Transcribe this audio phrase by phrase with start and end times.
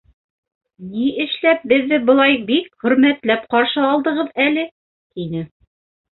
[0.93, 4.67] Ни эшләп беҙҙе былай бик хөрмәтләп ҡаршы алдығыҙ әле?—
[5.15, 5.47] тине.